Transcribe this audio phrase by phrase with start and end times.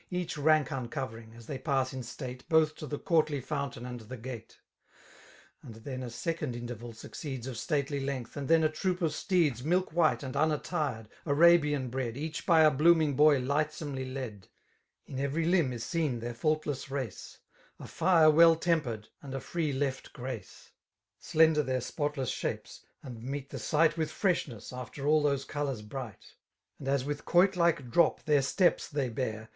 [0.09, 2.43] Each rank uncovering, as they pass in state.
[2.49, 4.57] Both to the courtly fountain and the gate.
[5.61, 9.61] And then a second interval succeeds Of stately length, and then a troop of steeds
[9.61, 14.49] Milkwhite and unattired> Arabian bred, Eaoh by a blooming boy lightsomely led s
[15.05, 17.37] In every limb is seen their faol^ess race,
[17.79, 20.71] A fire well tempered, and a free left grace:
[21.19, 26.33] Slender their spotless shapes, and meet ibt sight With freshness^ after all those colburs bright:
[26.79, 29.49] And as with quoit4ike drop their, steps they bear.